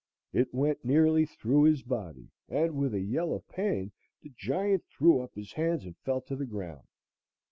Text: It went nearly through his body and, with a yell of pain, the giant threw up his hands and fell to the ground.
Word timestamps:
It 0.33 0.51
went 0.51 0.83
nearly 0.83 1.27
through 1.27 1.65
his 1.65 1.83
body 1.83 2.31
and, 2.49 2.75
with 2.75 2.95
a 2.95 2.99
yell 2.99 3.33
of 3.35 3.47
pain, 3.47 3.91
the 4.23 4.31
giant 4.35 4.83
threw 4.87 5.19
up 5.21 5.35
his 5.35 5.53
hands 5.53 5.85
and 5.85 5.95
fell 5.95 6.21
to 6.21 6.35
the 6.35 6.47
ground. 6.47 6.87